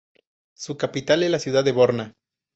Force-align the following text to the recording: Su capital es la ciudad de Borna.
Su 0.57 0.77
capital 0.77 1.21
es 1.21 1.29
la 1.29 1.37
ciudad 1.37 1.63
de 1.63 1.73
Borna. 1.73 2.15